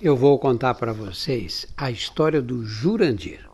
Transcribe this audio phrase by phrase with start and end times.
[0.00, 3.48] eu vou contar para vocês a história do Jurandir.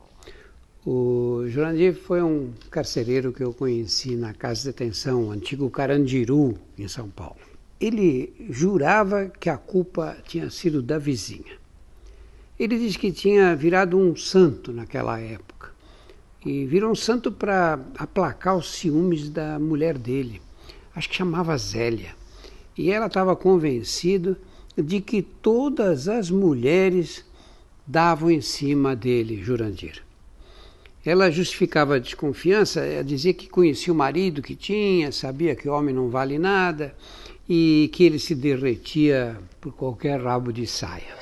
[0.84, 6.58] O Jurandir foi um carcereiro que eu conheci na casa de detenção, o antigo Carandiru,
[6.76, 7.36] em São Paulo.
[7.80, 11.60] Ele jurava que a culpa tinha sido da vizinha.
[12.58, 15.70] Ele diz que tinha virado um santo naquela época.
[16.44, 20.42] E virou um santo para aplacar os ciúmes da mulher dele.
[20.94, 22.16] Acho que chamava Zélia.
[22.76, 24.36] E ela estava convencida
[24.76, 27.24] de que todas as mulheres
[27.86, 30.02] davam em cima dele, Jurandir.
[31.04, 35.72] Ela justificava a desconfiança, eh, dizia que conhecia o marido que tinha, sabia que o
[35.72, 36.94] homem não vale nada
[37.48, 41.16] e que ele se derretia por qualquer rabo de saia.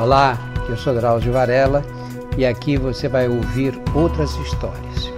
[0.00, 0.38] Olá,
[0.68, 1.84] eu sou Drauzio Varela
[2.38, 5.17] e aqui você vai ouvir outras histórias.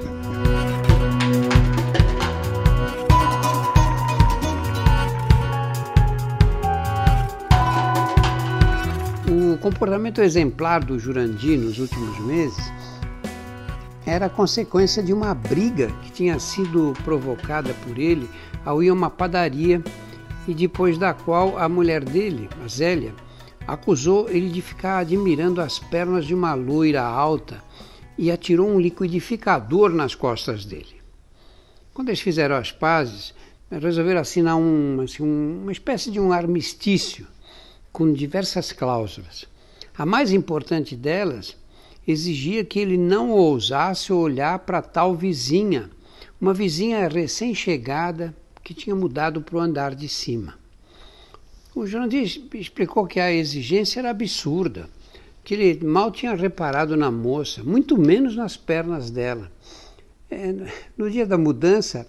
[9.60, 12.72] Comportamento exemplar do Jurandir nos últimos meses
[14.06, 18.28] era consequência de uma briga que tinha sido provocada por ele
[18.64, 19.84] ao ir a uma padaria
[20.48, 23.14] e depois da qual a mulher dele, a Zélia,
[23.68, 27.62] acusou ele de ficar admirando as pernas de uma loira alta
[28.16, 31.02] e atirou um liquidificador nas costas dele.
[31.92, 33.34] Quando eles fizeram as pazes,
[33.70, 37.26] resolveram assinar um, assim, uma espécie de um armistício
[37.92, 39.49] com diversas cláusulas.
[40.00, 41.54] A mais importante delas
[42.08, 45.90] exigia que ele não ousasse olhar para tal vizinha,
[46.40, 48.34] uma vizinha recém-chegada
[48.64, 50.54] que tinha mudado para o andar de cima.
[51.74, 54.88] O Jandir explicou que a exigência era absurda,
[55.44, 59.52] que ele mal tinha reparado na moça, muito menos nas pernas dela.
[60.30, 60.54] É,
[60.96, 62.08] no dia da mudança,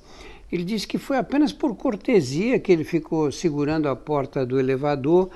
[0.49, 5.29] ele disse que foi apenas por cortesia que ele ficou segurando a porta do elevador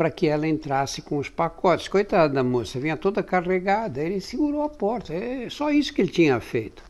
[0.00, 1.86] para que ela entrasse com os pacotes.
[1.86, 6.10] Coitada da moça, vinha toda carregada, ele segurou a porta, é só isso que ele
[6.10, 6.82] tinha feito.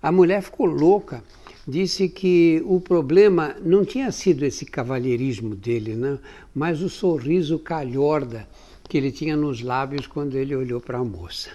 [0.00, 1.22] A mulher ficou louca,
[1.66, 6.18] disse que o problema não tinha sido esse cavalheirismo dele, né?
[6.54, 8.48] mas o sorriso calhorda
[8.88, 11.50] que ele tinha nos lábios quando ele olhou para a moça.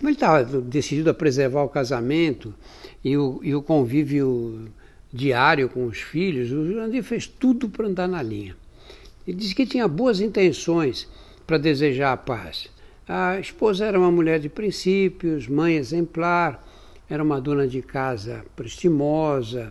[0.00, 2.54] Ele estava decidido a preservar o casamento
[3.04, 4.66] e o, e o convívio
[5.12, 8.56] diário com os filhos, o Jurandir fez tudo para andar na linha.
[9.28, 11.06] Ele disse que tinha boas intenções
[11.46, 12.66] para desejar a paz.
[13.06, 16.66] A esposa era uma mulher de princípios, mãe exemplar,
[17.10, 19.70] era uma dona de casa prestimosa.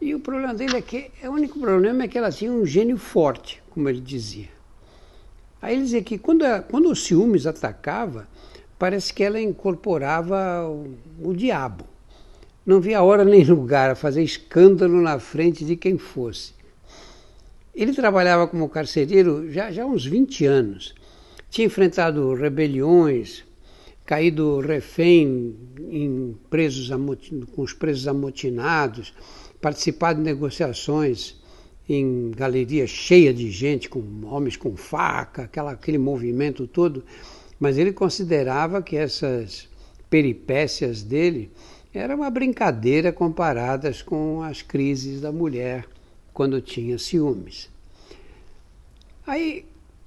[0.00, 2.98] E o problema dele é que o único problema é que ela tinha um gênio
[2.98, 4.48] forte, como ele dizia.
[5.62, 8.26] Aí ele dizia que quando, quando o ciúmes atacava,
[8.76, 11.84] parece que ela incorporava o, o diabo.
[12.66, 16.55] Não via hora nem lugar a fazer escândalo na frente de quem fosse.
[17.76, 20.94] Ele trabalhava como carcereiro já, já há uns 20 anos.
[21.50, 23.44] Tinha enfrentado rebeliões,
[24.06, 25.54] caído refém
[25.90, 26.88] em presos
[27.54, 29.12] com os presos amotinados,
[29.60, 31.38] participado de negociações
[31.86, 37.04] em galeria cheia de gente, com homens com faca, aquela, aquele movimento todo.
[37.60, 39.68] Mas ele considerava que essas
[40.08, 41.50] peripécias dele
[41.92, 45.86] eram uma brincadeira comparadas com as crises da mulher
[46.36, 47.70] quando tinha ciúmes.
[49.26, 49.64] Aí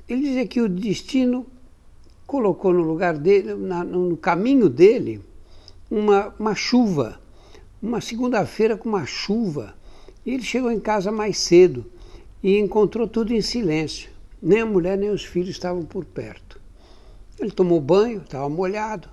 [0.07, 1.43] ele dizia que o destino
[2.27, 5.21] colocou no lugar dele, na, no caminho dele,
[5.89, 7.19] uma, uma chuva,
[7.81, 9.73] uma segunda-feira com uma chuva.
[10.23, 11.83] E ele chegou em casa mais cedo
[12.43, 14.11] e encontrou tudo em silêncio.
[14.39, 16.61] Nem a mulher nem os filhos estavam por perto.
[17.39, 19.09] Ele tomou banho, estava molhado,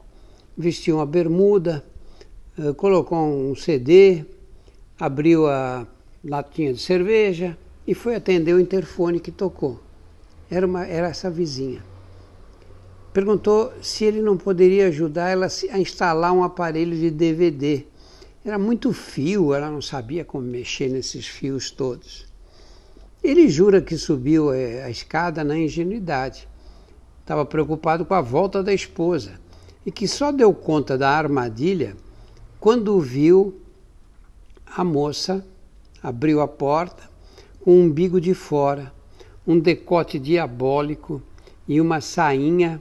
[0.54, 1.82] vestiu uma bermuda,
[2.58, 4.22] eh, colocou um CD,
[5.00, 5.86] abriu a
[6.28, 7.56] latinha de cerveja
[7.86, 9.80] e foi atender o interfone que tocou.
[10.50, 11.82] Era, uma, era essa vizinha.
[13.12, 17.84] Perguntou se ele não poderia ajudar ela a instalar um aparelho de DVD.
[18.44, 22.26] Era muito fio, ela não sabia como mexer nesses fios todos.
[23.22, 26.46] Ele jura que subiu eh, a escada na ingenuidade.
[27.20, 29.40] Estava preocupado com a volta da esposa
[29.84, 31.96] e que só deu conta da armadilha
[32.60, 33.60] quando viu
[34.66, 35.44] a moça
[36.06, 37.10] abriu a porta
[37.60, 38.94] com o umbigo de fora,
[39.44, 41.20] um decote diabólico
[41.66, 42.80] e uma sainha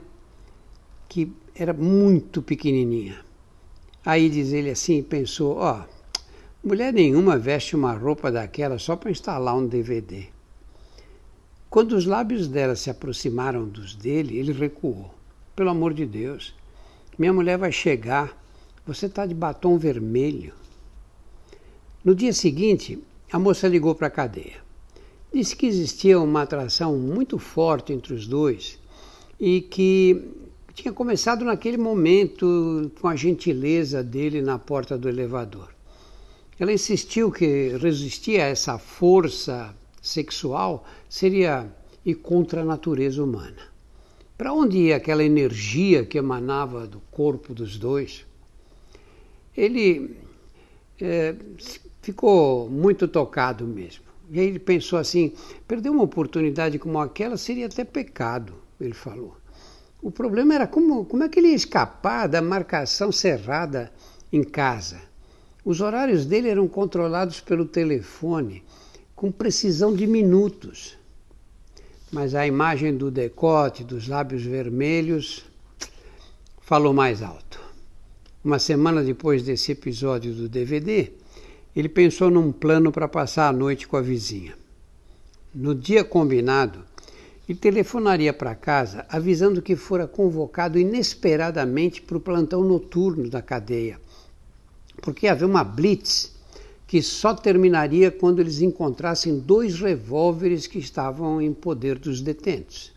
[1.08, 3.18] que era muito pequenininha.
[4.04, 9.10] Aí diz ele assim, pensou, ó, oh, mulher nenhuma veste uma roupa daquela só para
[9.10, 10.26] instalar um DVD.
[11.68, 15.12] Quando os lábios dela se aproximaram dos dele, ele recuou.
[15.56, 16.54] Pelo amor de Deus,
[17.18, 18.40] minha mulher vai chegar,
[18.86, 20.54] você está de batom vermelho.
[22.04, 23.02] No dia seguinte,
[23.32, 24.64] a moça ligou para a cadeia.
[25.32, 28.78] Disse que existia uma atração muito forte entre os dois
[29.38, 30.22] e que
[30.74, 35.74] tinha começado naquele momento com a gentileza dele na porta do elevador.
[36.58, 41.70] Ela insistiu que resistir a essa força sexual seria
[42.04, 43.74] ir contra a natureza humana.
[44.38, 48.24] Para onde ia aquela energia que emanava do corpo dos dois?
[49.56, 50.16] Ele
[51.00, 51.34] é,
[52.06, 54.04] ficou muito tocado mesmo.
[54.30, 55.32] E aí ele pensou assim:
[55.66, 59.36] perder uma oportunidade como aquela seria até pecado, ele falou.
[60.00, 63.92] O problema era como, como é que ele ia escapar da marcação cerrada
[64.32, 65.00] em casa.
[65.64, 68.62] Os horários dele eram controlados pelo telefone,
[69.16, 70.96] com precisão de minutos.
[72.12, 75.44] Mas a imagem do decote, dos lábios vermelhos,
[76.60, 77.60] falou mais alto.
[78.44, 81.10] Uma semana depois desse episódio do DVD,
[81.76, 84.56] ele pensou num plano para passar a noite com a vizinha.
[85.54, 86.80] No dia combinado,
[87.48, 94.00] ele telefonaria para casa avisando que fora convocado inesperadamente para o plantão noturno da cadeia
[95.00, 96.32] porque havia uma blitz
[96.86, 102.92] que só terminaria quando eles encontrassem dois revólveres que estavam em poder dos detentos.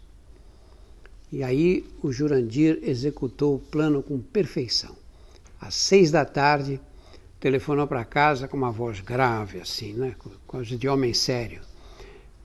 [1.31, 4.95] E aí o Jurandir executou o plano com perfeição.
[5.59, 6.79] Às seis da tarde,
[7.39, 10.15] telefonou para casa com uma voz grave, assim, né?
[10.45, 11.62] coisa de homem sério.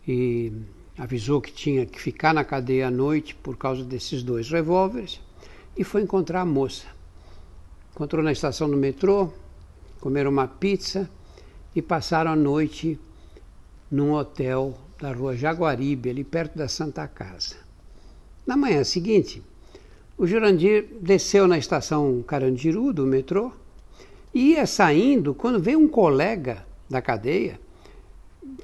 [0.07, 0.53] E
[0.97, 5.21] avisou que tinha que ficar na cadeia à noite por causa desses dois revólveres
[5.77, 6.87] e foi encontrar a moça.
[7.93, 9.33] Encontrou na estação do metrô,
[10.01, 11.11] comeram uma pizza
[11.75, 12.99] e passaram a noite
[13.91, 17.57] num hotel da rua Jaguaribe, ali perto da Santa Casa.
[18.47, 19.43] Na manhã seguinte,
[20.17, 23.53] o Jurandir desceu na estação Carandiru do metrô
[24.35, 27.61] ia saindo quando veio um colega da cadeia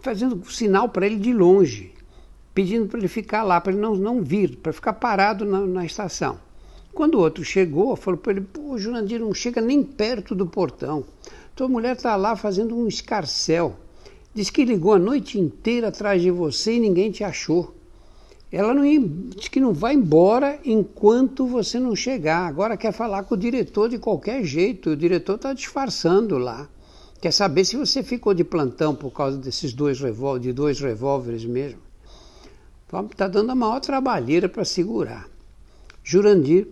[0.03, 1.93] fazendo sinal para ele de longe,
[2.55, 5.87] pedindo para ele ficar lá, para ele não, não vir, para ficar parado na, na
[5.87, 6.39] estação.
[6.93, 11.05] Quando o outro chegou, falou para ele: Pô, Jurandir, não chega nem perto do portão.
[11.55, 13.77] Tua mulher está lá fazendo um escarcel.
[14.35, 17.75] Diz que ligou a noite inteira atrás de você e ninguém te achou.
[18.53, 18.83] Ela não
[19.37, 22.49] diz que não vai embora enquanto você não chegar.
[22.49, 24.91] Agora quer falar com o diretor de qualquer jeito.
[24.91, 26.69] O diretor está disfarçando lá.
[27.21, 31.45] Quer saber se você ficou de plantão por causa desses dois revólveres, de dois revólveres
[31.45, 31.79] mesmo.
[33.13, 35.29] Está dando a maior trabalheira para segurar.
[36.03, 36.67] Jurandir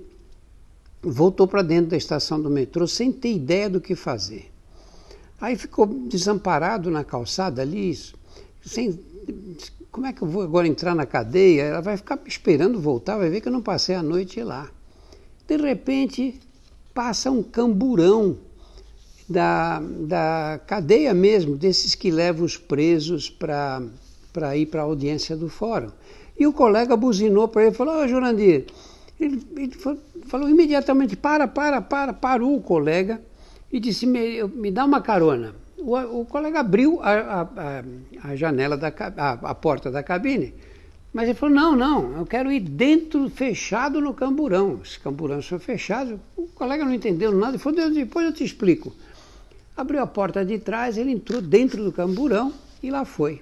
[1.00, 4.50] voltou para dentro da estação do metrô sem ter ideia do que fazer.
[5.40, 7.96] Aí ficou desamparado na calçada ali,
[8.64, 8.98] sem,
[9.90, 11.62] como é que eu vou agora entrar na cadeia?
[11.62, 14.68] Ela vai ficar esperando voltar, vai ver que eu não passei a noite lá.
[15.46, 16.38] De repente,
[16.92, 18.36] passa um camburão
[19.28, 25.48] da, da cadeia mesmo, desses que levam os presos para ir para a audiência do
[25.48, 25.90] fórum.
[26.38, 28.66] E o colega buzinou para ele e falou, ô oh, Jurandir,
[29.18, 29.72] ele, ele
[30.26, 33.20] falou imediatamente, para, para, para, parou o colega
[33.72, 35.54] e disse, me, me dá uma carona.
[35.78, 37.84] O, o colega abriu a, a,
[38.30, 40.52] a janela, da, a, a, porta da cabine,
[41.12, 44.74] mas ele falou, não, não, eu quero ir dentro, fechado no camburão.
[44.82, 46.18] Os camburões são fechados.
[46.36, 48.92] O colega não entendeu nada e falou, depois eu te explico.
[49.76, 52.52] Abriu a porta de trás, ele entrou dentro do camburão
[52.82, 53.40] e lá foi.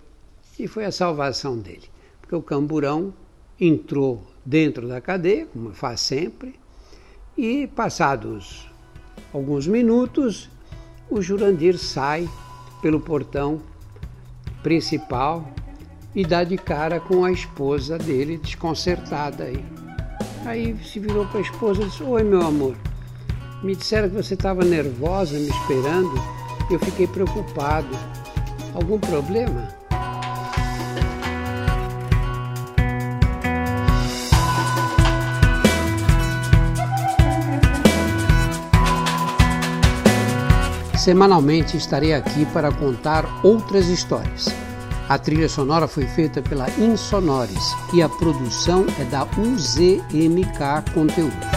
[0.59, 1.85] E foi a salvação dele.
[2.21, 3.12] Porque o camburão
[3.59, 6.55] entrou dentro da cadeia, como faz sempre,
[7.37, 8.69] e passados
[9.33, 10.49] alguns minutos,
[11.11, 12.29] o Jurandir sai
[12.83, 13.61] pelo portão
[14.63, 15.49] principal
[16.15, 19.65] e dá de cara com a esposa dele desconcertada aí.
[20.45, 22.77] Aí se virou para a esposa e disse: Oi, meu amor,
[23.63, 26.15] me disseram que você estava nervosa me esperando,
[26.71, 27.89] eu fiquei preocupado.
[28.75, 29.69] Algum problema?
[41.07, 44.47] Semanalmente estarei aqui para contar outras histórias.
[45.09, 47.63] A trilha sonora foi feita pela Insonores
[47.95, 51.56] e a produção é da UZMK Conteúdo.